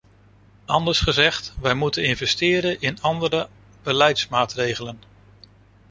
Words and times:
Anders 0.65 0.99
gezegd, 0.99 1.53
we 1.61 1.73
moeten 1.73 2.03
investeren 2.03 2.81
in 2.81 3.01
andere 3.01 3.49
beleidsmaatregelen. 3.83 4.99